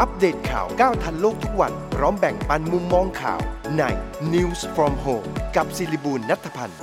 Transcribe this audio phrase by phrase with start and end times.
[0.00, 3.40] อัปเดตข่าวก้าวทันโลกทุกวัน พร้อมแบ่งปันมุมมองข่าว
[3.78, 3.82] ใน
[4.34, 6.78] News from Home กับศิริบูลนัทพันธ์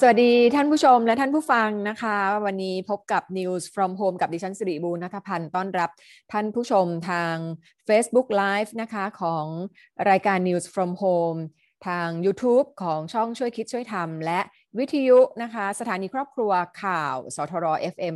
[0.00, 5.90] สวัสดีท่านผู้ชมและท่านผู้ฟังนะคะ วันนี้พบกับ News from Home กับดิฉันสิริบูรณัฐพันธ์ต้อนรับ
[6.32, 7.34] ท่านผู้ชมทาง
[7.88, 9.46] Facebook Live นะคะของ
[10.10, 11.40] รายการ News from Home
[11.88, 14.40] ทาง YouTube ของช่องช่วยคิดช่วยทำและ
[14.78, 18.14] วิทยุนะคะ สถานีครอบครัวข่าว สทร FM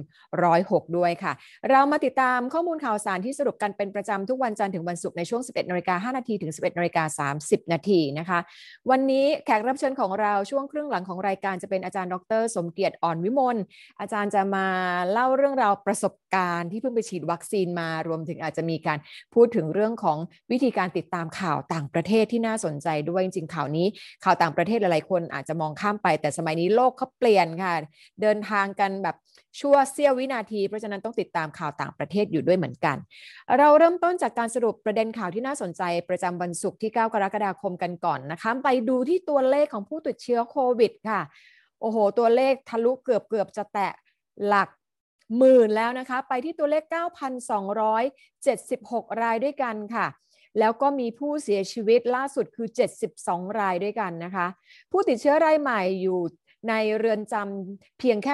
[0.48, 1.32] 106 ด้วยค่ะ
[1.71, 8.38] เรามาติดตามข้อมูลข่าวสารที่สรุปกันเป็นประจำทุกวันจันทร์ถึงวันศุกร์ในช่วง 11นาฬิกา5นาทีถึง 11นาฬิกา30 นาทีนะคะ
[8.91, 13.56] วันนี้แขกรับเชิญของเราช่วงครึ่งหลังของรายการจะเป็นอาจารย์ดร สมเกียรติอ่อนวิมล
[14.00, 14.66] อาจารย์จะมา
[15.12, 18.98] เล่าเรื่องราวประสบการณ์ที่เพิ่งไปฉีดวัคซีนมารวมถึงอาจจะมีการ
[19.34, 20.19] พูดถึงเรื่องของ
[20.53, 23.87] วิธีการติดตามข่าวต่างประเทศที่น่าสนใจด้วยจริงๆข่าวนี้
[24.25, 27.74] ข่าวต่างประเทศหลายๆคนอาจจะมองข้ามไปแต่สมัยนี้โลกเขาเปลี่ยนค่ะ
[28.23, 29.16] เดินทางกันแบบ
[29.60, 32.96] ชั่วเสี้ยววินาที เพราะฉะนั้นต้องติดตามข่าวต่างประเทศอยู่ด้วยเหมือนกัน
[33.59, 41.20] เราเริ่มต้นจากการสรุปประเด็นข่าวที่น่าสนใจประจำวันศุกร์ที่ 9 กรกฎาคมกันก่อนนะคะ ไปดูที่ตัวเลขของผู้ติดเชื้อโควิดค่ะ
[41.80, 43.92] โอ้โห ตัวเลขทะลุเกือบเกือบจะแตะ
[44.47, 44.69] หลัก
[45.39, 46.83] หมื่นแล้วนะคะ ไปที่ตัวเลข
[48.02, 50.06] 9,276 รายด้วยกันค่ะ
[50.58, 52.69] แล้วก็มีผู้เสียชีวิตล่าสุดคือ
[53.12, 54.47] 72 รายด้วยกันนะคะ
[54.92, 56.20] ผู้ติดเชื้อรายใหม่อยู่
[56.70, 58.33] ในเรือนจำเพียงแค่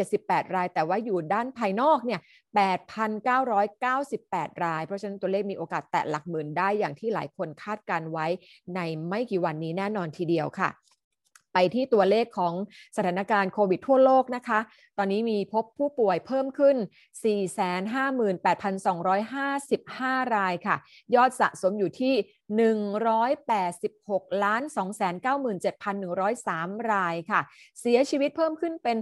[0.00, 2.20] 278 ราย แต่ว่าอยู่ด้านภายนอกเนี่ย
[3.22, 8.26] 8,998 ราย เพราะฉะนั้นตัวเลขมีโอกาสแตะหลักหมื่นได้อย่างที่หลายคนคาดการไว้
[8.74, 10.70] ในไม่กี่วันนี้แน่นอนทีเดียวค่ะ
[11.54, 12.54] ไปที่ตัวเลขของ
[12.96, 14.60] สถานการณ์โควิดทั่วโลกนะคะ
[14.98, 16.76] ตอนนี้มีพบผู้ป่วยเพิ่มขึ้น
[17.36, 20.76] 458,255 รายค่ะ
[21.14, 22.14] ยอดสะสมอยู่ที่
[23.54, 24.62] 186ล้าน
[25.64, 27.40] 297,103 รายค่ะ
[27.80, 28.98] เสียชีวิตเพิ่มขึ้นเป็น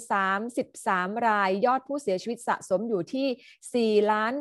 [0.00, 4.32] 8,033 ราย ยอดผู้เสียชีวิตสะสมอยู่ที่ 4 ล้าน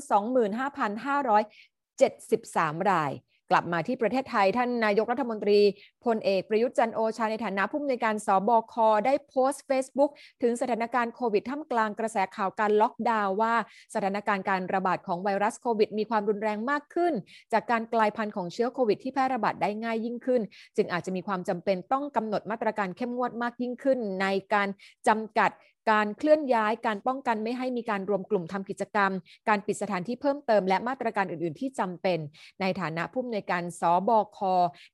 [2.01, 3.11] 25,573 ราย
[3.51, 5.59] กลับมาที่ประเทศไทยท่านนายกรัฐมนตรี
[6.05, 8.73] พลเอกประยุทธ์จันโอชาในฐานะผู้อำนวยการสบค
[9.05, 10.11] ได้โพสต์ Facebook
[10.41, 13.53] ถึงสถานการณ์โควิดท่ามกลางกระแสข่าวการล็อกดาวน์ว่า
[13.93, 17.13] สถานการณ์การระบาดของไวรัสโควิดมีความรุนแรงมากขึ้น
[17.53, 20.41] จากการกลายพันธุ์ของเชื้อโควิดที่แพร่ระบาดได้ง่ายยิ่งขึ้น
[20.75, 24.67] จึงอาจจะมีความจำเป็นต้องกำหนดมาตรการเข้มงวดมากยิ่งขึ้น ในการ
[25.07, 25.51] จำกัด
[25.91, 29.11] การเคลื่อนย้ายการป้องกันไม่ให้มีการรวมกลุ่มทำกิจกรรม
[29.49, 32.19] การปิดสถานที่เพิ่มเติม และมาตรการอื่น ๆ ที่จำเป็น
[32.61, 34.39] ในฐานะผู้อำนวยการสบค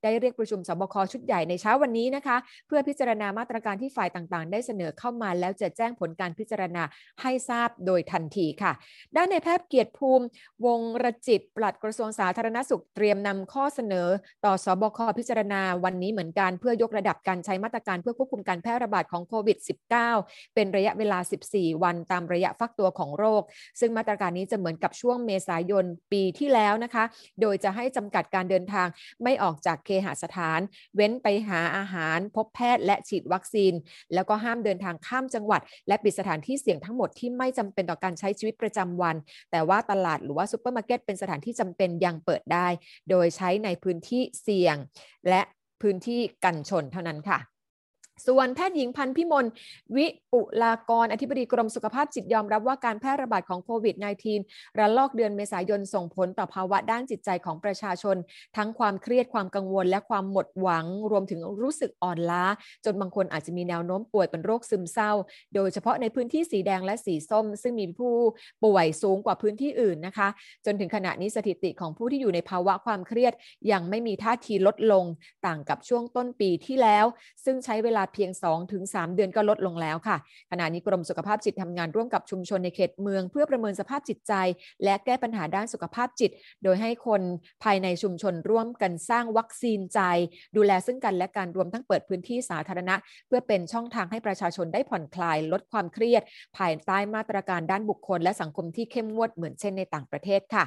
[0.03, 6.84] ได้เรียกประชุมสบคชุดใหญ่ในเช้าวันนี้นะคะ เพื่อพิจารณามาตรการที่ฝ่ายต่างๆ ได้เสนอเข้ามาแล้วจะแจ้งผลการพิจารณา
[7.22, 8.72] ให้ทราบโดยทันทีค่ะ
[9.16, 10.25] ด้านในแพทย์เกียรติภูมิ
[10.66, 14.07] วงรจิตปลัดกระทรวงสาธารณสุขเตรียมนำข้อเสนอ
[14.45, 19.57] ต่อสบคพิจารณาวันนี้เหมือนกัน เพื่อยกระดับการใช้มาตรการเพื่อควบคุมการแพร่ระบาดของโควิด
[20.05, 21.19] -19 เป็นระยะยะเวลา
[21.51, 23.44] 14 วันตามระยะฟักตัวของโรค
[23.79, 27.03] ซึ่งมาตรการนี้จะเหมือนกับช่วงเมษายนปีที่แล้วนะคะ
[27.41, 28.88] โดยจะให้จำกัดการเดินทาง
[29.23, 30.59] ไม่ออกจากเคหสถาน
[30.96, 33.73] เว้นไปหาอาหาร พบแพทย์และฉีดวัคซีน
[34.13, 39.16] แล้วก็ห้ามเดินทางข้ามจังหวัด และปิดสถานที่เสี่ยงทั้งหมดที่ไม่จำเป็นต่อการใช้ชีวิตประจำวัน
[39.52, 42.67] แต่ว่าตลาดหรือว่าซูเปอร์มาร์เก็ตเป็นสถานที่จำเป็นยังเปิดได้
[43.09, 44.75] โดยใช้ในพื้นที่เสี่ยง
[45.29, 45.41] และ
[45.81, 47.54] พื้นที่กันชนเท่านั้นค่ะ
[48.27, 49.45] ส่วนแพทย์หญิงพันพิมล
[49.95, 53.95] วิปุลากร อธิบดีกรมสุขภาพจิตยอมรับว่าการแพร่ระบาดของโควิด
[54.37, 58.15] -19 ระลอกเดือนเมษายนส่งผลต่อภาวะด้านจิตใจของประชาชน
[58.57, 62.45] ทั้งความเครียดความกังวล และความหมดหวัง รวมถึงรู้สึกอ่อนล้า
[62.85, 65.11] จนบางคนอาจจะมีแนวโน้มป่วยเป็นโรคซึมเศร้า
[65.55, 68.13] โดยเฉพาะในพื้นที่สีแดงและสีส้ม ซึ่งมีผู้
[68.65, 70.27] ป่วยสูงกว่าพื้นที่อื่นนะคะ
[70.65, 73.33] จนถึงขณะนี้สถิติของผู้ที่อยู่ในภาวะความเครียด
[73.71, 75.05] ยังไม่มีท่าทีลดลง
[75.45, 77.05] ต่างกับช่วงต้นปีที่แล้ว
[77.45, 78.29] ซึ่งใช้เวลาเพียง
[78.71, 80.17] 2-3 เดือนก็ลดลงแล้วค่ะ
[80.51, 84.33] ขณะนี้กรมสุขภาพจิตทำงานร่วมกับชุมชนในเขตเมือง เพื่อประเมินสภาพจิตใจ
[84.83, 86.31] และแก้ปัญหาด้านสุขภาพจิต
[86.63, 87.21] โดยให้คน
[87.63, 89.99] ภายในชุมชนร่วมกันสร้างวัคซีนใจ
[90.55, 92.95] ดูแลซึ่งกันและการรวมทั้งเปิดพื้นที่สาธารณะ
[93.27, 96.22] เพื่อเป็นช่องทางให้ประชาชนได้ผ่อนคลายลดความเครียด
[96.57, 100.66] ภายใต้มาตรการด้านบุคคล และสังคมที่เข้มงวดเหมือนเช่นในต่างประเทศค่ะ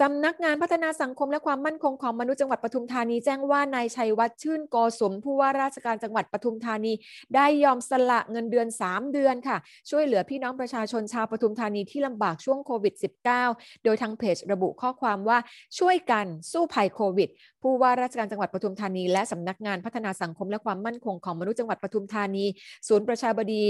[0.00, 6.92] สำนักงานพัฒนาสังคมและความมั่นคงของมนุษย์จังหวัดปทุมธานีแจ้งว่านายชัยวัฒน์ชื่นโกสมผู้ว่าราชการจังหวัดปทุมธานี
[7.34, 9.56] ได้ยอมสละเงินเดือน 3 เดือนค่ะ
[9.90, 12.94] ช่วยเหลือพี่น้องประชาชนชาวปทุมธานีที่ลำบากช่วงโควิด
[13.38, 15.38] -19 โดยทางเพจระบุข้อความว่า
[15.78, 17.30] ช่วยกันสู้ภัยโควิด
[17.62, 22.44] ผู้ว่าราชการจังหวัดปทุมธานี และสำนักงานพัฒนาสังคมและความมั่นคงของมนุษย์จังหวัดปทุมธานี
[22.88, 23.64] ศูนย์ประชาบดี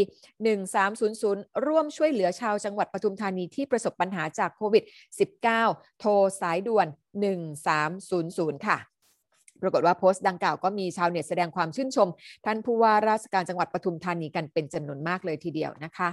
[0.80, 4.84] 1300 ร่วมช่วยเหลือชาวจังหวัดปทุมธานีที่ประสบปัญหาจากโควิด
[5.40, 6.86] -19 โทรสายด่วน
[7.56, 8.78] 1300 ค่ะ
[9.62, 12.08] ปรากฏว่าโพสต์ดังกล่าวก็มีชาวเน็ตแสดงความชื่นชม
[12.46, 16.08] ท่านผู้ว่าราชการจังหวัดปทุมธานีกันเป็นจำนวนมากเลยทีเดียวนะคะ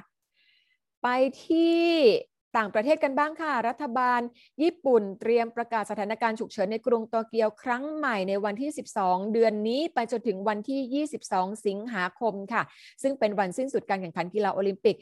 [1.03, 1.07] ไป
[1.45, 1.79] ที่
[2.57, 4.21] ต่างประเทศกันบ้างค่ะ รัฐบาล
[4.61, 12.61] ญี่ปุ่นเตรียมประกาศสถานการณ์ฉุกเฉินในกรุงโตเกียวครั้งใหม่ในวันที่ 12 เดือนนี้ไปจนถึงวันที่ 22 สิงหาคมค่ะ
[13.01, 14.95] ซึ่งเป็นวันสิ้นสุดการแข่งขันกีฬาโอลิมปิก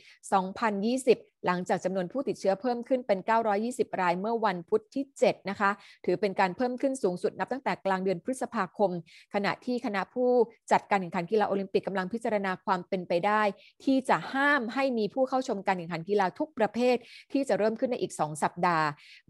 [0.90, 3.20] 2020 หลังจากจำนวนผู้ติดเชื้อเพิ่มขึ้นเป็น
[3.60, 5.72] 920 รายเมื่อวันพุธที่ 7 นะคะ
[6.06, 8.92] ถือเป็นการเพิ่มขึ้นสูงสุดนับตั้งแต่กลางเดือนพฤษภาคม
[9.34, 10.30] ขณะที่คณะผู้
[10.72, 13.42] จัดการแข่งขันกีฬาโอลิมปิกกำลังพิจารณาความเป็นไปได้
[13.84, 16.96] ที่จะห้ามให้มีผู้เข้าชมการแข่งขันกีฬาทุกประเภท
[17.32, 18.86] ที่จะเริ่มขึ้นในอีก 2 สัปดาห์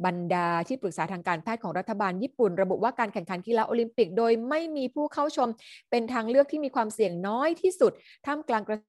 [0.06, 5.50] บรรดาที่ปรึกษาทางการแพทย์ของรัฐบาลญี่ปุ่น ระบุว่าการแข่งขันกีฬาโอลิมปิก โดยไม่มีผู้เข้าชม
[5.92, 7.92] เป็นทางเลือกที่มีความเสี่ยงน้อยที่สุด
[8.26, 8.80] ท่ามกลางกระ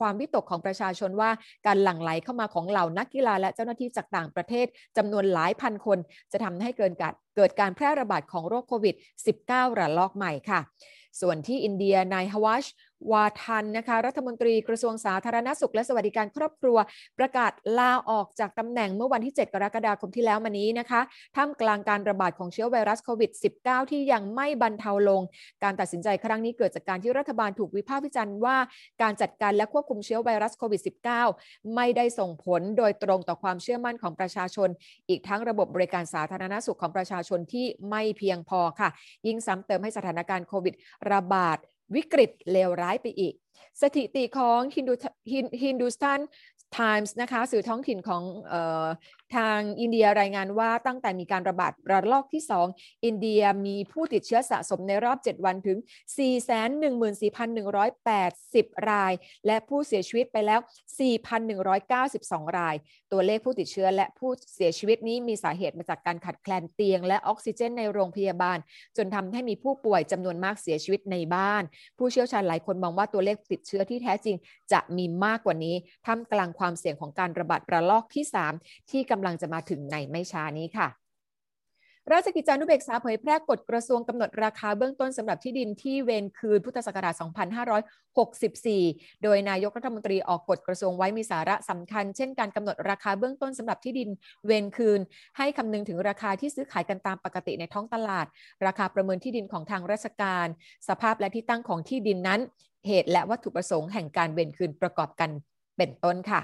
[0.00, 1.30] ความวิตกของประชาชนว่า
[1.66, 4.66] การหลั่งไหลเข้ามาของเหล่านักกีฬาและเจ้าหน้าที่จากต่างประเทศ
[4.96, 5.98] จำนวนหลายพันคน
[6.32, 8.94] จะทำให้เกิดการเกิดการแพร่ระบาดของโรคโควิด
[9.36, 10.60] -19 ระลอกใหม่ค่ะ
[11.20, 12.64] ส่วนที่อินเดียนายฮวัช
[13.12, 16.78] วาทันนะคะรัฐมนตรีกระทรวงสาธารณสุข และสวัสดิการครอบครัว
[17.18, 21.00] ประกาศลาออกจากตำแหน่งเมื่อวันที่ 7 กรกฎาคมที่แล้วมานี้นะคะ
[21.36, 23.30] ท่ามกลางการระบาดของเชื้อไวรัสโควิด
[23.62, 25.22] -19 ที่ยังไม่บรรเทาลง
[25.64, 28.56] การตัดสินใจครั้งนี้เกิดจากการที่รัฐบาลถูกวิพากษ์วิจารณ์ว่า
[29.02, 30.82] การจัดการและควบคุมเชื้อไวรัสโควิด
[31.26, 34.68] -19 ไม่ได้ส่งผลโดยตรงต่อความเชื่อมั่นของประชาชน
[35.08, 38.88] อีกทั้งระบบบริการสาธารณสุขของประชาชนที่ไม่เพียงพอค่ะ
[39.26, 40.74] ยิ่งซ้ำเติมให้สถานการณ์โควิด
[41.12, 41.58] ระบาด
[41.94, 43.34] วิกฤตเลวร้ายไปอีก
[43.82, 44.94] สถิติของฮินดู
[45.62, 46.20] ฮินดูสตัน
[46.72, 48.54] ไทมส์นะคะสื่อท้องถิ่นของอ
[48.84, 48.86] อ
[49.36, 52.42] ทางอินเดียรายงานว่าตั้งแต่มีการระบาดระลอกที่
[52.72, 55.78] 2 อินเดียมีผู้ติดเชื้อสะสมในรอบ 7 วันถึง
[57.54, 59.12] 414,180 ราย
[59.46, 60.60] และผู้เสียชีวิตไปแล้ว
[61.58, 62.76] 4,192 ราย
[63.12, 68.58] ตัวเลขผู้ติดเชื้อและผู้เสียชีวิตนี้มีสาเหตุมาจากการขาดแคลนเตียง และออกซิเจนในโรงพยาบาล
[68.96, 71.62] จนทำให้มีผู้ป่วยจำนวนมากเสียชีวิตในบ้าน
[71.98, 74.36] ผู้เชี่ยวชาญหลายคนมองว่าตัวเลขติดเชื้อที่แท้จริง
[74.72, 75.74] จะมีมากกว่านี้
[76.06, 78.24] ท่ามกลางความเสี่ยงของการระบาดระลอกที่
[78.58, 80.88] 3 ที่กำำลังจะมาถึงในไม่ช้านี้ค่ะ
[82.12, 87.14] ราชกิจจานุเบกษาเผยแพร่กฎกระทรวงกำหนดราคาเบื้องต้นสำหรับที่ดินที่เวนคืนพุทธศักราช
[88.38, 94.08] 2564 โดยนายกรัฐมนตรีออกกฎกระทรวงไว้มีสาระสำคัญ เช่นการกำหนดราคาเบื้องต้นสำหรับที่ดิน
[94.46, 95.00] เวนคืน
[95.38, 98.26] ให้คำนึงถึงราคาที่ซื้อขายกันตามปกติในท้องตลาด
[98.66, 100.46] ราคาประเมินที่ดินของทางราชการ
[100.88, 102.40] สภาพและที่ตั้งของที่ดินนั้น
[102.86, 105.30] เหตุและวัตถุประสงค์แห่งการเวนคืนประกอบกัน
[105.76, 106.40] เป็นต้นค่ะ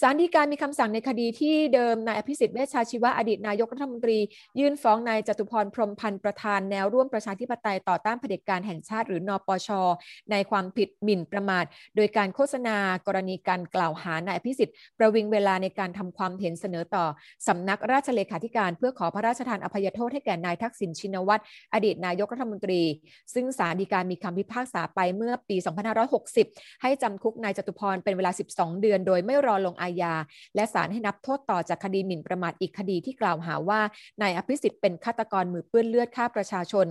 [0.00, 4.18] สารดีการมีคำสั่งในคดีที่เดิมนายอภิสิทธิ์เวชชาชีวะอดีตนายกรัฐมนตรี
[4.58, 9.68] ยื่นฟ้องนายจตุพรพรมพันธ์ประธานแนวร่วมประชาธิปไตยต่อต้านเผด็จการแห่งชาติหรือนอปช
[10.30, 11.64] ในความผิดหมิ่นประมาท
[11.96, 12.76] โดยการโฆษณา
[13.06, 17.04] กรณีการกล่าวหานายอภิสิทธิ์ประวิงเวลาในการทำความเห็นเสนอต่อ
[17.48, 21.42] สำนักราชเลขาธิการ เพื่อขอพระราชทานอภัยโทษให้แก่นายทักษิณชินวัตร
[21.74, 22.82] อดีตนายกรัฐมนตรี
[23.34, 25.56] ซึ่งศาลฎีกามีคำพิพากษาไปเมื่อปี
[26.20, 30.14] 2560 ให้จำคุกนายจตุพรเป็นเวลา 12 เดือน โดยไม่รอลงอาญา
[30.54, 33.80] และและศาลให้นับโทษต่อจากคดีหมิ่นประมาทอีกคดีที่กล่าวหาว่า
[34.22, 36.86] นายอภิสิทธิ์เป็นฆาตกรมือเปื้อนเลือดฆ่าประชาชน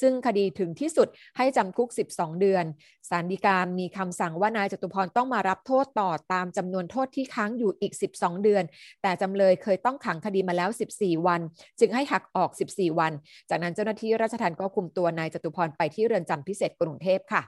[0.00, 2.64] ซึ่งคดีถึงที่สุดให้จำคุก 12 เดือน
[3.10, 8.64] ศาลฎีกามีคำสั่งว่านายจตุพรต้องมารับโทษต่อตามจำนวนโทษที่ค้างอยู่อีก 12 เดือน
[9.02, 11.40] แต่จำเลยเคยต้องขังคดีมาแล้ว 14 วัน
[11.80, 13.12] จึงให้หักออก 14 วัน
[13.50, 17.42] จากนั้นเจ้าหน้าที่ราชทัณฑ์ก็คุมตัวนายจตุพรไปที่เรือนจำพิเศษกรุงเทพค่ะ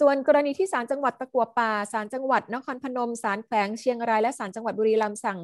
[0.00, 5.38] ส่วนกรณีที่ศาลจังหวัดตะกัวป่าศาลจังหวัดนครพนมศาลแขวงเชียงรายและศาลจังหวัดบุรีรัมย์สั่ง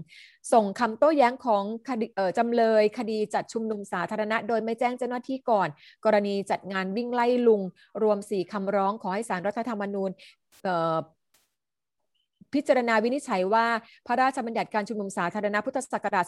[0.53, 1.65] ส่งคำโต้แย้งของ
[2.39, 5.69] จำเลยคดีจัดชุมนุมสาธารณะ โดยไม่แจ้งเจ้าหน้าที่ก่อน
[6.05, 7.63] กรณีจัดงานวิ่งไล่ลุง
[8.03, 10.11] รวม 4คำร้องขอให้ศาลรัฐธรรมนูญ
[12.55, 13.67] พิจารณาวินิจฉัยว่า
[14.06, 16.24] พระราชบัญญัติการชุมนุมสาธารณะพุทธศักราช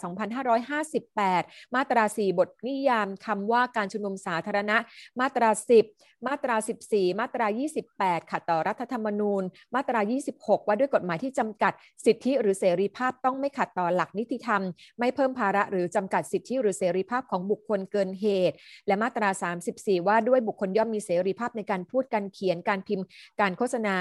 [1.07, 4.77] 2558 มาตรา 4 บทนิยามคำว่าการชุมนุมสาธารณะ
[5.21, 5.51] มาตรา
[5.89, 6.57] 10 มาตรา
[6.89, 7.47] 14 มาตรา
[7.89, 9.43] 28 ขัดต่อรัฐธรรมนูญ
[9.75, 10.01] มาตรา
[10.35, 11.73] 26 ว่าด้วยกฎหมายที่จำกัด
[12.07, 14.63] สิทธิหรือเสรีภาพต้องไม่ขัดต่อหลักนิติธรรม
[14.99, 19.29] ไม่เพิ่มภาระหรือจำกัดสิทธิหรือเสรีภาพของบุคคลเกินเหตุ และมาตรา
[19.65, 23.05] 34 ว่าด้วยบุคคลย่อมมีเสรีภาพในการพูดการเขียนการพิมพ์
[23.41, 23.95] การโฆษณา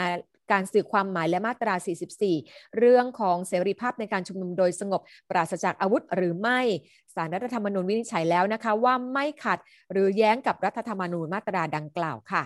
[0.52, 1.74] การสื่อความหมายและมาตรา
[2.28, 6.60] 44 เรื่องของเสรีภาพในการชุมนุมโดยสงบ ปราศจากอาวุธหรือไม่
[7.16, 9.60] สารรัฐธรรมนูญวินิจฉัยแล้วนะคะ ว่าไม่ขัด
[9.92, 12.44] หรือแย้งกับรัฐธรรมนูญมาตราดังกล่าวค่ะ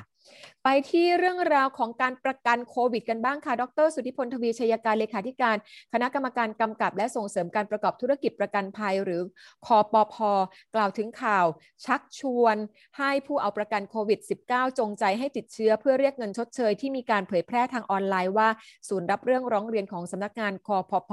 [0.64, 5.56] ไปที่เรื่องราวของการประกันโควิดกันบ้างค่ะ ดร สุธิพลทวีชัยการเลขาธิการ
[5.94, 9.22] คณะกรรมการกำกับ และส่งเสริมการประกอบธุรกิจประกันภัยหรือ
[9.66, 10.16] คอปพ
[10.76, 11.46] กล่าวถึงข่าว
[11.86, 12.56] ชักชวน
[12.98, 18.50] ให้ผู้เอาประกันโควิด -19 จงใจให้ติดเชื้อเพื่อเรียกเงินชดเชยที่มีการเผยแพร่ทางออนไลน์ว่า
[18.90, 21.12] ศูนย์รับเรื่องร้องเรียนของสำนักงานคอพพ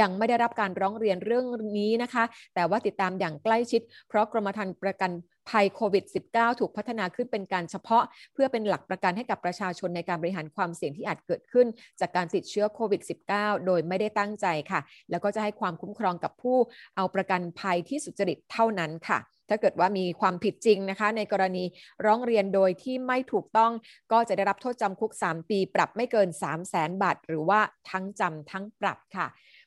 [0.00, 1.46] ยังไม่ได้รับการร้องเรียนเรื่อง
[1.78, 5.10] นี้นะคะ แต่ว่าติดตามอย่างใกล้ชิด เพราะกรมธรรม์ประกัน
[5.48, 11.66] ภัยโควิด -19 ถูกพัฒนาขึ้นเป็นการเฉพาะ เพื่อเป็นหลักประกันให้กับประชาชนในการบริหารความเสี่ยงที่อาจเกิดขึ้น
[12.00, 16.58] จากการติดเชื้อโควิด -19 โดยไม่ได้ตั้งใจค่ะ แล้วก็จะให้ความคุ้มครองกับผู้
[16.96, 21.64] เอาประกันภัยที่สุจริตเท่านั้นค่ะถ้าเกิดว่ามีความผิดจริงนะคะ ในกรณี
[22.06, 23.72] ร้องเรียนโดยที่ไม่ถูกต้อง
[24.12, 27.60] ก็จะได้รับโทษจำคุก 3 ปี ปรับไม่เกิน 3 0 0แสนบาท หรือว่า
[27.90, 29.26] ทั้งจำทั้งปรับค่ะ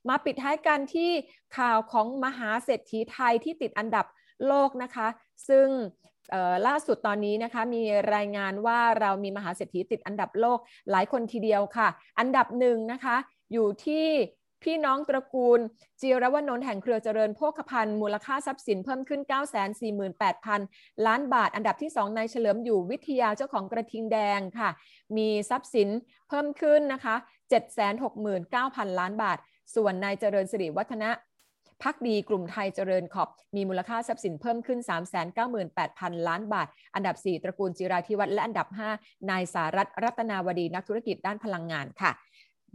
[0.09, 1.11] มาปิดท้ายกันที่
[1.57, 4.05] ข่าวของมหาเศรษฐีไทยที่ติดอันดับ
[4.47, 5.07] โลกนะคะ
[5.49, 5.67] ซึ่ง
[6.67, 7.83] ล่าสุดตอนนี้นะคะมี
[8.15, 10.59] รายงานว่าเรามีมหาเศรษฐีติดอันดับโลก
[10.91, 11.87] หลายคนทีเดียวค่ะ
[12.19, 13.15] อันดับหนึ่งนะคะ
[13.53, 14.07] อยู่ที่
[14.63, 15.59] พี่น้องตระกูล
[16.01, 19.21] จีรวนนท์แห่งเครือเจริญโภคภัณฑ์มูลค่าทรัพย์สินเพิ่มขึ้น
[20.33, 24.69] 948,000 ล้านบาท อันดับที่ 2นายเฉลิมอยู่วิทยาเจ้าของกระทิงแดงค่ะ
[25.17, 25.89] มีทรัพย์สิน
[26.29, 27.15] เพิ่มขึ้นนะคะ
[28.07, 29.37] 769,000 ล้านบาท
[29.75, 31.09] ส่วนนายเจริญสิริวัฒนะ
[31.83, 34.79] พักดีกลุ่มไทยเจริญขอบ มีมูลค่าทรัพย์สินเพิ่มขึ้น
[35.53, 38.67] 398,000 ล้านบาท อันดับ 4 ตระกูลจิราธิวัฒน์และอันดับ
[38.99, 42.11] 5 นายสารัตรัตนาวดีนักธุรกิจด้านพลังงานค่ะ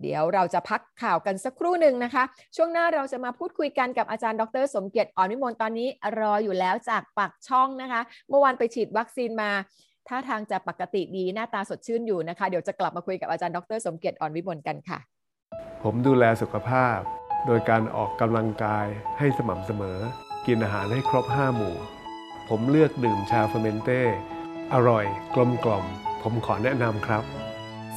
[0.01, 2.25] เดี๋ยวเราจะพักข่าวกันสักครู่หนึ่งนะคะ
[2.57, 9.51] ช่วงหน้าเราจะมาพูดคุยกันกับอาจารย์ดร สมเกียรติอ่อนวิมลตอนนี้รออยู่แล้วจากปากช่องนะคะ เมื่อวานไปฉีดวัคซีนมา
[10.09, 14.99] ท่าทางจะปกติดีหน้าตาสดชื่นอยู่นะคะ เดี๋ยวจะกลับมาคุยกับอาจารย์ดร สมเกียรติอ่อนวิมลกันค่ะ
[15.83, 16.99] ผมดูแลสุขภาพ
[17.47, 18.87] โดยการออกกำลังกาย
[19.19, 19.99] ให้สม่ำเสมอ
[20.47, 21.77] กินอาหารให้ครบ 5 หมู่
[22.49, 24.03] ผมเลือกดื่มชาเฟอร์เมนเต้
[24.73, 25.85] อร่อย กลมกล่อม
[26.23, 27.25] ผมขอแนะนำครับ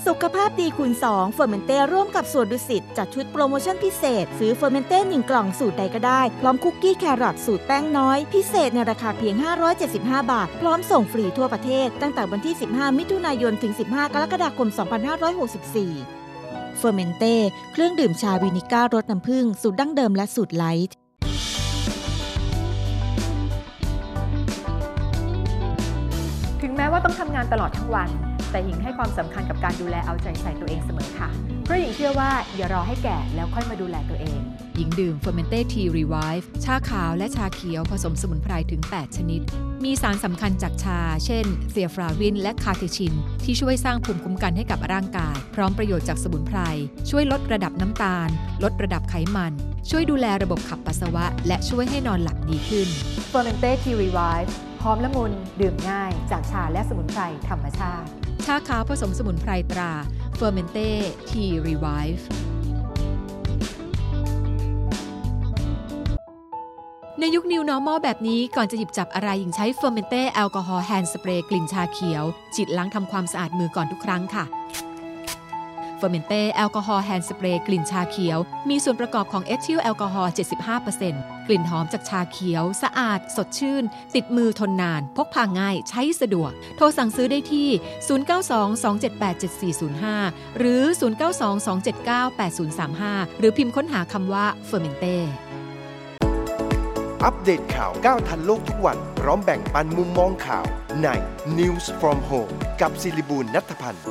[0.06, 9.36] สุขภาพดีคูณ2เฟอร์เมนเต้ร่วมกับสวนดุสิตจัดชุดโปรโมชั่นพิเศษ ซื้อเฟอร์เมนเต้1กล่องสูตรใดก็ได้ พร้อมคุกกี้แครอทสูตรแป้งน้อย พิเศษในราคาเพียง
[9.84, 16.25] 575 บาท พร้อมส่งฟรีทั่วประเทศ ตั้งแต่วันที่ 15 มิถุนายนถึง 15 กรกฎาคม 2564
[16.78, 17.36] เฟอร์เมนเต้
[17.74, 20.96] เครื่องดื่มชาวินิก้ารสน้ำผึ้งสูตรดั้งเดิมและสูตรไลท์
[26.62, 28.10] ถึงแม้ว่าต้องทำงานตลอดทั้งวัน
[28.52, 31.30] แต่หญิงให้ความสำคัญกับการดูแลเอาใจใส่ตัวเองเสมอค่ะ
[31.64, 34.40] เพราะหญิงเชื่อว่าอย่ารอให้แก่แล้วค่อยมาดูแลตัวเอง
[34.76, 39.42] หญิงดื่ม Fermente Tea Revive ชาขาวและชาเขียวผสมสมุนไพรถึง 8 ชนิด
[39.86, 43.14] มีสารสำคัญจากชา เช่นเซียฟราวินและคาเทชิน
[43.44, 46.60] ที่ช่วยสร้างภูมิคุ้มกันให้กับร่างกาย พร้อมประโยชน์จากสมุนไพร
[47.10, 48.30] ช่วยลดระดับน้ำตาล
[48.64, 49.54] ลดระดับไขมัน
[49.90, 52.88] ช่วยดูแลระบบขับปัสสาวะ และช่วยให้นอนหลับดีขึ้น
[53.32, 54.50] Fermente Tea Revive
[54.84, 58.08] หอมละมุนดื่มง่าย จากชาและสมุนไพรธรรมชาติ
[58.46, 59.92] ชาขาวผสมสมุนไพรตรา
[60.40, 60.90] Fermente
[61.30, 62.22] Tea Revive
[67.20, 72.24] ในยุค New Normal แบบนี้ก่อนจะหยิบจับอะไรหญิงใช้ Fermente แอลกอฮอล์ hand spray กลิ่นชาเขียว
[72.56, 74.46] ฉีดล้างทำความสะอาดมือก่อนทุกครั้งค่ะ
[76.00, 78.38] Fermente แอลกอฮอล์ hand spray กลิ่นชาเขียว
[78.70, 80.32] มีส่วนประกอบของเอทิลแอลกอฮอล์
[80.90, 83.84] 75%กลิ่นหอมจากชาเขียว สะอาด สดชื่น
[84.16, 87.70] ติดมือทนนาน พกพาง่าย ใช้สะดวก โทรสั่งซื้อได้ที่
[90.14, 90.84] 0922787405 หรือ
[92.50, 95.16] 0922798035 หรือพิมพ์ค้นหาคำว่า Fermente
[95.64, 95.65] อั
[97.24, 100.66] อัปเดตข่าวก้าวทันโลกทุกวัน พร้อมแบ่งปันมุมมองข่าว
[101.04, 101.08] ใน
[101.58, 104.06] News from Home กับศิริบูลนัทพันธ์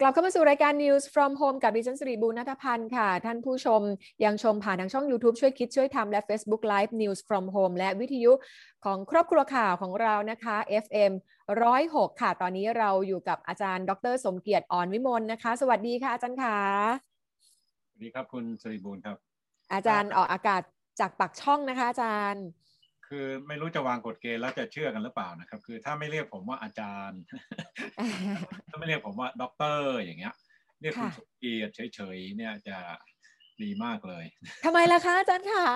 [0.00, 3.80] กลับเข้ามาสู่รายการ News from Home กับดิฉันสิริบูรณัฐพันธ์ค่ะ ท่านผู้ชม
[4.24, 8.32] ยังชมผ่านทางช่อง YouTube ช่วยคิดช่วยทำและ Facebook Live News from Home และวิทยุ
[8.84, 11.12] ของครอบครัวข่าวของเรานะคะ FM
[11.66, 17.15] 106 ค่ะ ตอนนี้เราอยู่กับอาจารย์ ดร สมเกียรติอ่อนวิมลนะคะ สวัสดีค่ะอาจารย์ค่ะ
[17.96, 19.16] วัสดีครับคุณสิริบูรณ์ครับ
[19.72, 20.62] อาจารย์ออกอากาศ
[21.00, 22.46] จากปากช่องนะคะ อาจารย์
[23.06, 27.20] คือไม่รู้จะวางกฎเกณฑ์แล้วจะเชื่อกันหรือเปล่านะครับ คือถ้าไม่เรียกผมว่าอาจารย์
[28.68, 30.34] ถ้าไม่เรียกผมว่าด็อกเตอร์อย่างเงี้ย
[30.80, 32.78] เรียกคุณค่ะสมเกียรติเฉยๆเนี่ยจะ
[33.62, 34.24] ดีมากเลย
[34.64, 35.66] ทำไมล่ะคะอาจารย์ค่ะ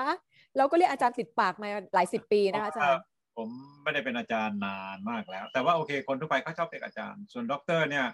[0.57, 3.05] เราก็เรียกอาจารย์ติดปากมาหลายสิบปีนะคะอาจารย์
[3.37, 3.49] ผม
[3.83, 8.07] ไม่ได้เป็นอาจารย์นานมากแล้ว แต่ว่าโอเคคนทั่วไปเขาชอบเรียกอาจารย์ ส่วนด็อกเตอร์เนี่ย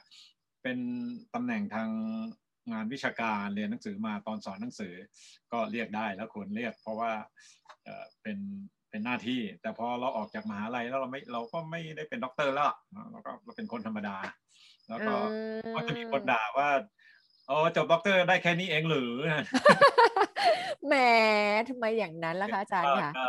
[0.62, 0.78] เป็น
[1.34, 1.88] ตำแหน่งทาง
[2.73, 4.94] งานวิชาการเรียนหนังสือมาตอนสอนหนังสือ
[5.52, 7.12] ก็เรียกได้แล้วควรเรียก เพราะว่า
[7.85, 8.38] เอ่อเป็น
[8.90, 12.76] เป็นหน้าที่ แต่พอเราออกจากมหาลัยแล้วเราไม่เราก็ไม่ได้เป็นด็อกเตอร์แล้วอะ
[13.12, 14.16] เราก็เราเป็นคนธรรมดา
[14.88, 16.68] แล้วก็อืมก็จะมีคนด่าว่า
[17.46, 19.12] โอ้จบด็อกเตอร์ได้แค่นี้เองหรือ
[20.87, 20.94] แหม
[21.68, 23.26] ทำไมอย่างนั้นล่ะคะอาจารย์ค่ะก็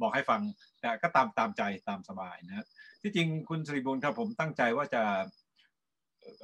[0.00, 0.40] บอกให้ฟัง
[0.80, 2.66] แต่ก็ตามตามใจตามสบายนะ
[3.02, 5.02] ที่จริงคุณสิริบุญครับผมตั้งใจว่าจะ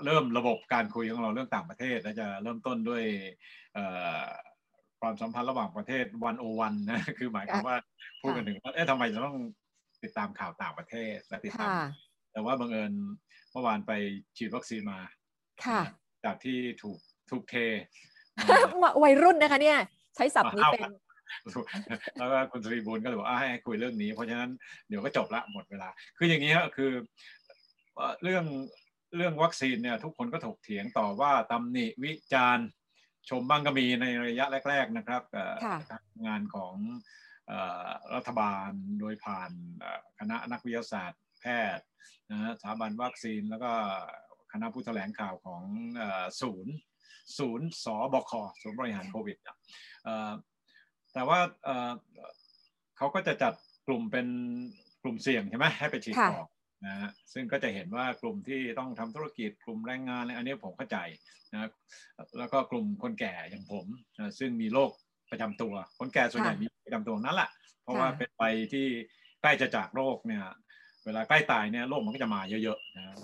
[0.05, 3.05] เริ่มระบบการคุยของเราเรื่องต่างประเทศและจะเริ่มต้นด้วย
[3.75, 3.85] เอ่
[4.23, 4.25] อ
[5.01, 7.77] ความสัมพันธ์ระหว่างประเทศวันโอวันนะคือหมายความว่า
[8.21, 9.37] พูดกันถึงว่าเอ๊ะทำไมจะต้อง
[10.03, 11.89] ติดตามข่าวต่างประเทศและติดตามค่ะ
[12.33, 12.93] แต่ว่าบังเอิญ
[13.53, 13.93] เมื่อวานไป
[14.37, 14.99] ฉีดวัคซีนมา
[15.67, 15.81] ค่ะ
[16.25, 16.99] จากที่ถูก
[17.31, 17.55] ถูกเท
[19.03, 19.79] วัยรุ่นนะคะเนี่ย
[20.17, 20.91] ใช้ศัพท์นี้เป็น
[22.19, 24.51] แล้วก็คุณสุริบุญก็เลยบอกอะให้คุยเรื่องนี้ เพราะฉะนั้น
[24.89, 26.91] เดี๋ยวก็จบละหมดเวลา คืออย่างนี้ฮะคือ
[27.95, 28.45] เอ่อเรื่อง
[29.16, 32.66] เรื่องวัคซีนเนี่ยทุกคนก็ถกเถียงต่อว่าตำหนิวิจารณ์
[33.28, 36.75] ชมบ้างก็มีในระยะแรก ๆนะครับเอ่อค่ะการทำงานของ
[37.49, 41.85] เอ่อรัฐบาลโดยผ่านเอ่อคณะนักวิทยาศาสตร์แพทย์
[42.31, 43.73] นะฮะสถาบันวัคซีนแล้วก็
[44.52, 45.62] คณะผู้แถลงข่าวของ
[45.97, 46.75] เอ่อศูนย์
[47.38, 49.57] ศูนย์สบคศูนย์บริหารโควิดอะ
[50.04, 50.33] เอ่อ
[51.12, 51.90] แต่ว่าเอ่อ
[52.97, 53.54] เขาก็จะจัด
[53.87, 54.26] กลุ่มเป็น
[55.02, 56.49] กลุ่มเสี่ยงใช่ไหมให้ไปฉีดค่ะก่อน
[56.87, 60.99] นะฮะซึ่งก็จะเห็นว่ากลุ่มที่ต้องทำธุรกิจกลุ่มแรงงานอะไรอันนี้ผมเข้าใจ
[61.53, 61.69] นะ
[62.39, 63.87] แล้วก็กลุ่มคนแก่อย่างผม
[64.19, 64.91] นะซึ่งมีโรค
[65.31, 67.51] ประจำตัว คนแก่ส่วนใหญ่ค่ะมีประจำตัวนั่นแหละ
[67.83, 68.87] เพราะว่าค่ะเป็นไปที่
[69.43, 70.43] ใกล้จะจากโรคเนี่ย
[71.05, 73.17] เวลาใกล้ตายเนี่ยโรคมันก็จะมาเยอะๆนะ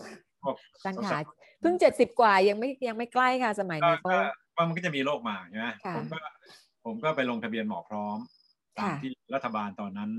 [0.43, 1.23] พวกอาจารย์สาค่ะว
[1.61, 4.19] เพิ่งเจ็ดสิบกว่ายังไม่ยังไม่ใกล้ค่ะสมัยก็นี้ก็ก็
[4.57, 6.19] ก็มันก็จะมีโรคมาใช่ไหมค่ะผมก็
[6.85, 8.19] ผมก็ไปลงทะเบียนหมอพร้อม
[8.79, 10.11] ตามค่ะที่รัฐบาลตอนนั้น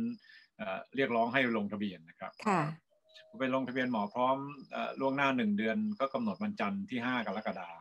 [0.58, 2.62] เอ่อเรียกร้องให้ลงทะเบียนนะครับค่ะ
[3.28, 4.38] ผมไปลงทะเบียนหมอพร้อม
[4.72, 7.80] เอ่อล่วงหน้าหนึ่งเดือนก็กำหนดวันจันทร์ที่ 5 กรกฎาคม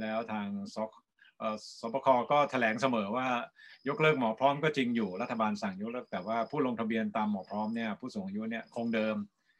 [0.00, 0.90] แล้วทางสค
[1.38, 3.26] เอ่อสบคก็แถลงเสมอว่า
[3.88, 9.16] ยกเลิกหมอพร้อมก็จริงอยู่รัฐบาลสั่งยกเลิกแต่ว่าผู้ลงทะเบียนตามหมอพร้อมเนี่ยผู้สูงอายุเนี่ยคงเดิม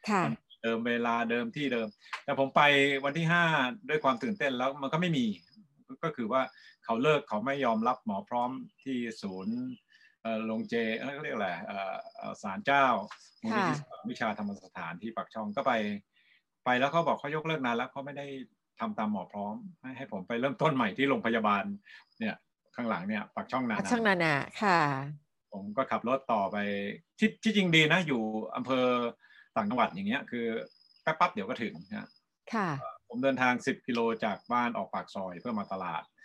[0.09, 0.23] ค่ะ
[0.63, 1.87] เดิมเวลาเดิมที่เดิม
[2.23, 2.61] แต่ผมไป
[3.05, 3.43] วันที่ห้า
[3.89, 5.25] ด้วยความตื่นเต้นแล้วมันก็ไม่มี
[6.03, 6.41] ก็คือว่า
[6.85, 8.49] เขาเลิกเขาไม่ยอมรับหมอพร้อม
[8.83, 9.90] ที่ศูนย์เอ่อ
[10.49, 12.85] ลงเจเอ้ยเขาเรียกอะไรเอ่อเอ่อศาลเจ้า
[13.43, 13.73] มูลนิธิ
[14.09, 15.73] วิชาธรรมสถานที่ปักช่องก็ไป
[16.65, 18.27] ไปแล้วเขาบอกเขายกเลิกนานแล้วเขาไม่ได้
[18.79, 21.63] ทำตามหมอพร้อมให้ให้ผมไปเริ่มต้นใหม่ที่โรงพยาบาล
[22.19, 22.35] เนี่ย
[22.75, 24.79] ข้างหลังเนี่ยปักช่องนานาช่างนานาค่ะ
[25.53, 26.57] ผมก็ขับรถต่อไป
[27.19, 28.21] ที่ที่จริงดีนะ อยู่
[28.55, 28.85] อำเภอ
[29.55, 30.45] ต่างจังหวัดอย่างเงี้ยคือ
[31.03, 32.07] แป๊บปั๊บเดี๋ยวก็ถึงนะ
[32.53, 32.69] ค่ะ
[33.07, 36.20] ผมเดินทาง10กิโลจากบ้านออกปากซอยเพื่อมาตลาดเอ่อ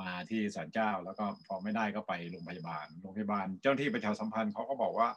[0.00, 5.08] มาที่ศาลเจ้า แล้วก็พอไม่ได้ก็ไปโรงพยาบาล โรงพยาบาล เจ้าหน้าที่ประชาสัมพันธ์เขาก็บอกว่า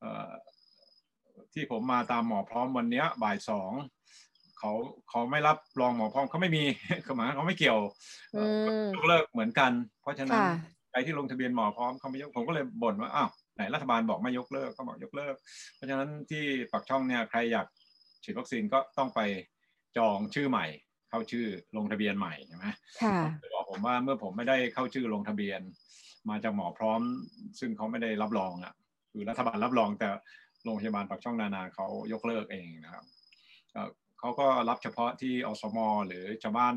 [0.00, 0.30] เอ่อ
[1.54, 3.72] ที่ผมมาตามหมอพร้อมวันเนี้ยบ่ายสอง
[4.58, 4.72] เขา
[5.10, 6.64] เขาไม่รับรองหมอพร้อมเขาไม่มี
[7.04, 7.78] คือหมายความเขาไม่เกี่ยว
[8.32, 10.50] เอ่ออมยกเลิกเหมือนกัน เพราะฉะนั้นค่ะ
[10.90, 15.34] ใครที่ลงทะเบียนหมอพร้อมเขาไม่ยกผมก็เลยบ่นว่าอ้าวไหนรัฐบาลบอกไม่ยกเลิกเขาบอกยกเลิก
[15.74, 17.66] เพราะฉะนั้นที่ปักช่องเนี่ยใครอยาก
[18.24, 19.20] ฉีดวัคซีนก็ต้องไป
[19.96, 20.66] จองชื่อใหม่
[21.10, 22.66] เข้าชื่อลงทะเบียนใหม่ใช่ไหม
[23.02, 23.18] ค่ะ
[23.54, 25.60] บอกผมว่าเมื่อผมไม่ได้เข้าชื่อลงทะเบียน
[26.30, 27.00] มาจากหมอพร้อม
[27.60, 28.74] ซึ่งเขาไม่ได้รับรองอะ
[29.12, 30.08] คือรัฐบาลรับรองแต่
[30.64, 33.04] โรงพยาบาลปักช่องนานาเขายกเลิกเองนะครับ
[33.72, 33.88] เอ่อ
[34.18, 36.74] เขาก็รับเฉพาะที่อสม หรือชาวบ้าน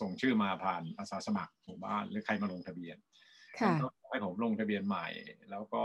[0.00, 3.34] ส่งชื่อมาผ่านอาสาสมัครหมู่บ้านหรือใครมาลงทะเบียนค่ะก็
[4.10, 5.06] ให้ผมลงทะเบียนใหม่
[5.50, 5.82] แล้วก็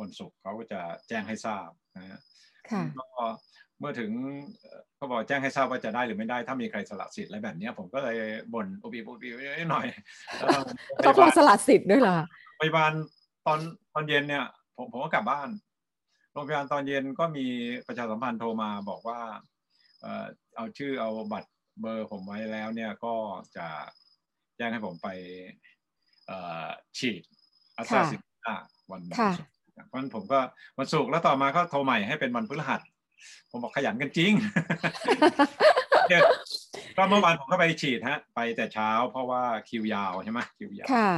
[0.00, 2.20] วันศุกร์เขาก็จะแจ้งให้ทราบนะฮะ
[2.70, 3.06] ค่ะก็
[3.78, 4.10] เมื่อถึง
[4.60, 8.16] เอ่อก็บอกแจ้งให้ทราบว่าจะได้หรือไม่ได้ ถ้ามีใครสละสิทธิ์อะไรแบบเนี้ยผมก็เลย
[8.54, 9.28] บ่นอุบีอุบี
[9.58, 9.86] นิดหน่อย
[10.38, 10.60] แล้ว
[11.04, 12.16] ต้องขอสลัดสิทธิ์ด้วยเหรอ
[12.60, 12.92] พยาบาล
[13.46, 13.58] ตอน
[13.94, 14.44] ตอนเย็นเนี่ย
[14.76, 15.48] ผมผมก็กลับบ้าน
[16.32, 17.46] โรงพยาบาลตอนเย็นก็มี
[17.86, 19.20] ประชาสัมพันธ์โทรมาบอกว่า
[20.00, 23.14] เอ่อเอาชื่อเอาบัตรเบอร์ผมไว้แล้วเนี่ยก็
[23.56, 23.66] จะ
[24.56, 25.79] แจ้งให้ผมไปเอ่อ
[26.98, 27.22] ฉีด
[27.76, 28.54] อัสตราเซเนกา
[28.90, 30.40] วันค่ะศุกร์วันผมก็
[30.78, 32.80] วันศุกร์แล้วต่อมาก็โทรใหม่ให้เป็นวันพฤหัส
[33.50, 34.32] ผมบอกขยันกันจริง
[36.08, 36.22] เนี่ย
[36.96, 41.10] ก็เมื่อวานผมก็ไปฉีดฮะ ไปแต่เช้าเพราะว่าคิวยาวใช่ไหมคิวยาวค่ะ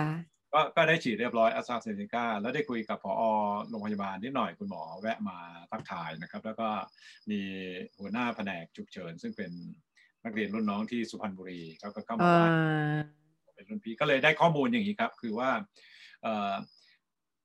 [0.53, 3.23] ก็ก็ได้ฉีดเรียบร้อยอัสตราเซเนกาแล้วได้คุยกับผอ
[3.69, 5.39] โรงพยาบาลนิดหน่อยคุณหมอแวะมา
[5.71, 6.69] ทักทายนะครับ แล้วก็
[7.31, 7.41] มี
[8.01, 9.51] หัวหน้าแผนกฉุกเฉิน ซึ่งเป็น
[10.25, 12.49] นักเรียนรุ่นน้องที่สุพรรณบุรีเขาก็เข้ามาอ่าว่า
[13.65, 15.51] เป็นรุ่นพี่ก็เลยได้ข้อมูลอย่างนี้ครับ คือว่า
[16.23, 16.53] เอ่อ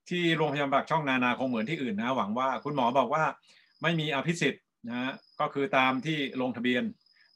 [0.10, 3.24] ที่โรงพยาบาลปากช่องนานาคงเหมือนที่อื่นนะ หวังว่าคุณหมอบอกว่า
[3.82, 6.84] ไม่มีอภิสิทธิ์นะฮะก็คือตามที่ลงทะเบียน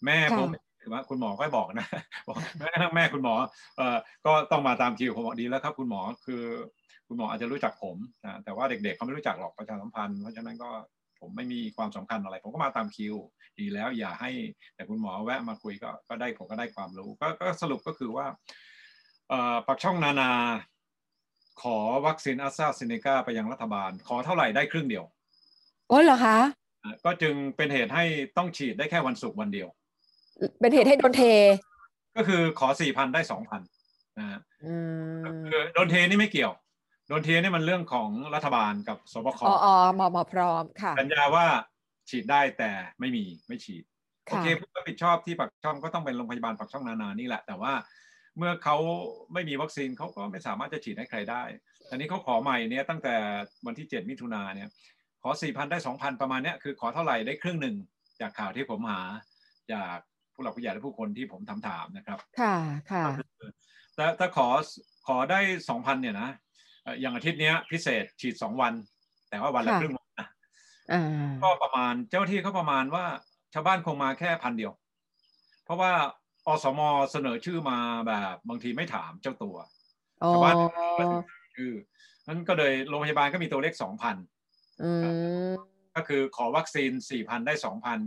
[0.06, 0.50] แม่ผม
[0.82, 1.88] คือว่าคุณหมอก็บอกนะ
[2.28, 3.34] บอกแม้กระทั่งแม่คุณหมอ
[3.78, 6.44] เอ่อก็ต้องมาตามคิวผมบอกดีแล้วครับ คุณหมอคือ
[7.08, 10.70] คุณหมออาจจะรู้จักผมนะแต่ว่าเด็กๆเขาไม่รู้จักหรอกประชาสัมพันธ์เพราะฉะนั้นก็
[11.20, 13.16] ผมไม่มีความสำคัญอะไร ผมก็มาตามคิว
[13.60, 14.32] ดีแล้วอย่าให้
[14.76, 18.40] แต่คุณหมอแวะมาคุยก็ก็ได้ผมก็ได้ความรู้ก็ก็สรุปก็คือว่าเอ่อ
[19.68, 20.32] ปักช่องนานา
[21.62, 25.06] ขอวัคซีนอัสตราเซเนกาไปยังรัฐบาล ขอเท่าไหร่ได้ครึ่งเดียว
[25.90, 26.38] โอ้เหรอคะ
[26.84, 28.04] อะก็จึงเป็นเหตุให้
[28.38, 29.68] ต้องฉีดได้แค่วันศุกร์วันเดียว
[30.60, 31.24] เป็นเหตุให้โดนเท
[32.16, 33.62] ก็คือขอสี่พันได้สองพัน
[34.20, 34.74] นะฮะอื
[35.20, 36.54] มคือโดนเทนี่ไม่เกี่ยว
[37.08, 41.46] โดนเทนี่มันเรื่องของรัฐบาลกับสบคอ๋ออ๋อหมอหมอพร้อมค่ะสัญญาว่า
[42.10, 43.84] ฉีดได้แต่ไม่มีไม่ฉีด
[44.26, 47.74] โอค่ะเคผู้รับผิดชอบที่ปักช่องก็ต้องเป็นโรงพยาบาลปักช่องนานานี่แหละ แต่ว่า
[48.38, 48.78] เมื่อเขา
[49.34, 51.44] ไม่มีวัคซีนเขาก็ไม่สามารถจะฉีดให้ใครได้
[51.90, 53.16] อันนี้เขาขอใหม่เนี่ยตั้งแต่
[53.66, 54.70] วันที่ 7 มิถุนาเนี่ย
[55.24, 57.76] ขอ 4,000 ได้ 2,000 ประมาณเนี้ยคือขอเท่าไหร่ได้ครึ่งหนึ่ง
[58.22, 59.02] จากข่าวที่ผมหา
[59.74, 59.96] จาก
[60.34, 62.56] ผู้หลักผู้ใหญ่และผู้คนที่ผมทำถามนะครับ ค่ะ
[62.92, 63.04] ค่ะ
[63.96, 64.48] แต่ถ้าขอ
[65.08, 65.40] ขอได้
[65.70, 66.30] สองพันเนี่ยนะ
[66.84, 68.74] เอ่ออย่างอาทิตย์เนี้ยพิเศษฉีดสองวัน
[69.30, 70.28] แต่ว่าวันละค่ะครึ่งวันนะ
[70.94, 71.04] อ่า
[71.44, 73.06] ก็ประมาณเจ้าที่เขาประมาณว่า
[73.54, 74.72] ชาวบ้านคงมาแค่พันเดียว
[75.66, 75.92] เพราะว่า
[76.48, 76.80] อสม
[77.12, 77.78] เสนอชื่อมา
[78.08, 79.56] แบบบางทีไม่ถามเจ้าตัว
[80.24, 80.56] อ๋อชาวบ้าน
[81.58, 81.72] คือ
[82.28, 84.16] นั้นก็เลยโรงพยาบาลก็มีตัวเลขสองพัน
[84.84, 85.04] อืม
[85.96, 88.00] ก็คือขอวัคซีนสี่พันได้สองพัน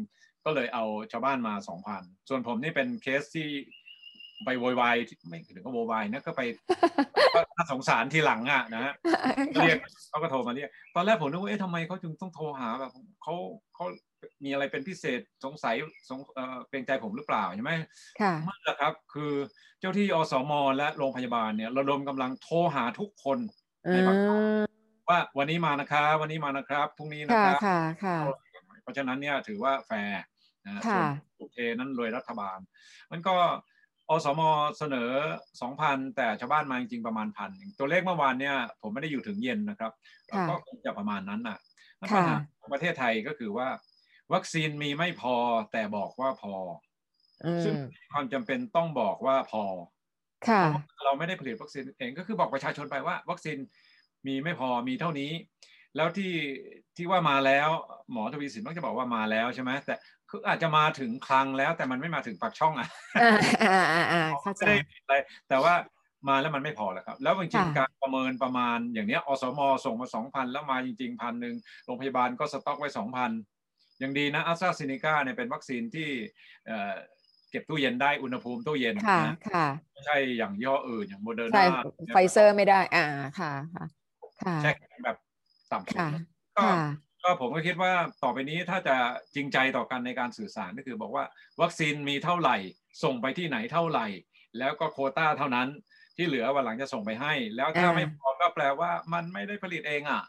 [0.44, 3.48] ก็เลยเอาชาวบ้านมาสองพันส่วนผมนี่เป็นเคสที่
[4.44, 4.96] ไปโวยวาย
[5.28, 6.42] ไม่ถึงก็โวยวายนะก็ไป
[7.34, 8.94] ก็น่าสงสารทีหลังอะนะฮะ
[9.64, 12.92] เรียกเขาก็โทรมาเรียกตอนแรกผมนึกว่าเอ๊ะทำไมเขาจึงต้องโทรหาแบบ
[13.22, 13.34] เขา
[13.74, 13.84] เขา
[14.44, 15.74] มีอะไรเป็นพิเศษสงสัย
[16.10, 17.72] สงเอ่อเกรงใจผมหรือเปล่าใช่ไหม
[18.20, 19.32] ค่ะไม่ละครับ คือ
[19.80, 23.38] เจ้าที่อสมและโรงพยาบาลเนี่ยระดมกำลังโทรหาทุกคน
[23.86, 24.16] อืในบาง
[24.62, 24.64] ม
[25.08, 28.16] ว่าวันนี้มานะครับ วันนี้มานะครับพรุ่งนี้นะค่ะครับค่ะค่ะ
[28.82, 30.20] เพราะฉะนั้นเนี่ยถือว่าแฟร์
[30.66, 31.06] นะค่ะส่วน
[31.38, 32.58] โอเคนั้นโดยรัฐบาล
[33.12, 33.36] มันก็
[34.08, 34.40] อสม
[34.78, 35.10] เสนอ
[35.60, 39.92] 2,000 แต่ชาวบ้านมาจริงๆประมาณพันตัวเลขเมื่อวานเนี่ยผมไม่ได้อยู่ถึงเย็นนะครับ
[40.32, 41.58] ค่ะก็คงจะประมาณนั้นน่ะ
[42.00, 43.68] ปัญค่ะหาของประเทศไทยก็คือว่า
[44.32, 45.34] วัคซีนมีไม่พอ
[45.72, 46.54] แต่บอกว่าพอ
[47.44, 49.62] อืซึ่งมมีความจำเป็นต้องบอกว่าพอ
[50.48, 50.62] ค่ะ
[51.04, 53.58] เราไม่ได้ผลิตวัคซีนเองก็คือบอกประชาชนไปว่า วัคซีน
[54.26, 55.30] มีไม่พอมีเท่านี้
[55.96, 56.32] แล้วที่
[56.96, 57.68] ที่ว่ามาแล้ว
[58.12, 59.94] หมอทวีสินมักจะบอกว่ามาแล้วใช่ไหมแต่
[60.30, 65.14] คืออาจจะมาถึงคลังแล้ว แต่มันไม่มาถึงปากช่องอะอ่าอ่าอ่าอ่าเข้าใจไม่ได้อะไร
[65.48, 65.74] แต่ว่า
[66.28, 73.30] มาแล้วมันไม่พอแล้วครับ แล้วจริงๆค่ะการประเมินประมาณอย่างเนี้ยอสม ส่งมาสองพันแล้วมาจริงๆพันหนึ่งโรงพยาบาลก็สต็อกไว้สองพัน
[74.02, 76.08] ยังดีนะแอสตร้าเซนเนก้าเนี่ยเป็นวัคซีนที่
[76.66, 76.94] เอ่อ
[77.50, 81.82] เก็บตู้เย็นได้อุณหภูมิตู้เย็นค่ะนะค่ะไม่ใช่อย่างยี่ห้ออื่นอย่างโมเดอร์ใช่นา
[82.14, 83.06] ไฟเซอร์ไม่ได้ อ่า
[83.40, 83.84] ค่ะค่ะ
[84.42, 85.16] ค่ะแช่แข็งแบบ
[85.72, 86.08] ต่ำสุดค่ะ
[86.58, 86.76] ก็ค่ะ
[87.22, 88.96] ก็ผมก็คิดว่าต่อไปนี้ถ้าจะ
[89.34, 91.24] จริงใจต่อกันในการสื่อสารก็คือบอกว่า
[91.60, 92.56] วัคซีนมีเท่าไหร่
[93.04, 94.06] ส่งไปที่ไหนเท่าไหร่
[94.58, 95.68] แล้วก็โควต้าเท่านั้น
[96.16, 100.22] ที่เหลือวันหลังจะส่งไปให้ แล้วถ้าอ่าไม่พอก็แปลว่ามันไม่ได้ผลิตเองอะอ่า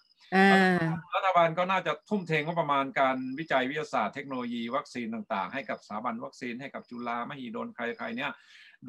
[1.15, 8.31] รัฐบาลก็น่าจะทุ่มเทงบประมาณการวิจัยวิทยาศาสตร์เทคโนโลยีวัคซีนต่างๆ ให้กับสถาบันวัคซีนให้กับจุฬามหิดลใครๆเนี่ย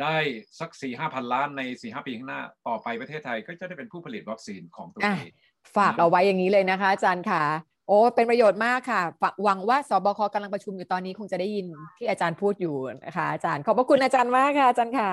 [0.01, 0.17] ได้
[0.61, 5.33] สักสี่ห้าพันล้านในสี่ห้าปีข้างหน้าต่อไปประเทศไทยก็จะได้เป็นผู้ผลิตวัคซีนของตัวอะเอง
[5.77, 7.43] ฝากเอาไว้อย่างนี้เลยนะคะอาจารย์ค่ะ
[7.89, 11.67] โอ้เป็นประโยชน์มากค่ะฝากหวังว่าสบคกำลังประชุมอยู่ตอนนี้คงจะได้ยิน
[11.99, 15.11] ที่อาจารย์พูดอยู่นะคะอาจารย์ขอบพระคุณอาจารย์มากค่ะอาจารย์ค่ะ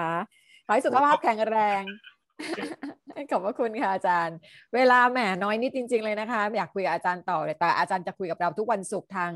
[0.65, 1.81] ขอให้สุขภาพแข็งแรง
[3.31, 4.37] ขอบพระคุณค่ะอาจารย์
[4.75, 9.31] เวลาแหมน้อยนิดจริง ๆ เลยนะคะ อยากคุยกับอาจารย์ต่อเลยแต่อาจารย์จะคุยกับเราทุกวันศุกร์ทาง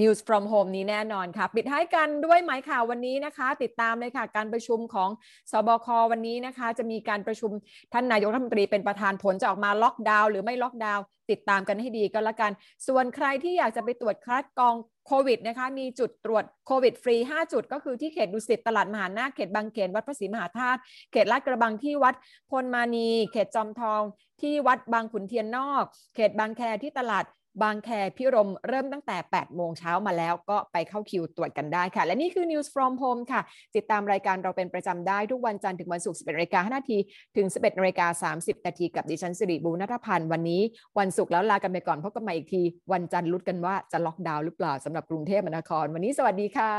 [0.00, 5.10] News from Home นี้แน่นอนค่ะ ปิดท้ายกันด้วยหมายข่าววันนี้นะคะ ติดตามเลยค่ะ การประชุมของ
[5.52, 7.50] สบควันนี้นะคะ จะมีการประชุม
[7.92, 12.52] ท่านนายกรัฐมนตรีเป็นประธานผลจะออกมาล็อกดาวน์หรือไม่ล็อกดาวน์ติดตามกันให้ดีก็แล้วกัน
[12.88, 14.74] ส่วนใครที่อยากจะไปตรวจคัดกรอง
[15.06, 20.80] โควิดนะคะมีจุดตรวจโควิดฟรี 5 จุดก็คือที่เขตดุสิตตลาดมหานาคเขตบางเขนวัดพระศรีมหาธาตุ
[21.12, 22.14] เขตลาดกระบังที่วัด
[22.50, 24.02] พลมานี เขตจอมทอง
[24.40, 27.24] ที่วัดบางขุนเทียนนอก เขตบางแคที่ตลาด
[27.62, 33.40] บางแคพิรมเริ่มตั้งแต่ 8 โมงเช้ามาแล้วก็ไปเข้าคิวตรวจกันได้ค่ะ และนี่คือ News from Home ค่ะ
[33.76, 36.98] ติดตามรายการเราเป็นประจำได้ทุกวันจันทร์ถึงวันศุกร์ 11นาฬิกา5นาที
[37.36, 40.62] ถึง 11นาฬิกา30นาทีกับดิฉันสิริบูรณัฐพันธ์วันนี้
[40.98, 46.72] วันศุกร์แล้วลากันไปก่อนพบกันใหม่อีกที วันจันทร์ลุ้นกันว่าจะล็อกดาวน์หรือเปล่าสำหรับกรุงเทพมหานคร วันนี้สวัสดีค่ะ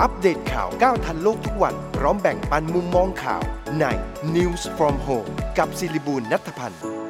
[0.00, 3.42] อัปเดตข่าวก้าวทันโลกทุกวันพร้อมแบ่งปันมุมมองข่าว
[3.80, 3.84] ใน
[4.34, 7.05] News from Home กับศิริบูลนัทพันธ์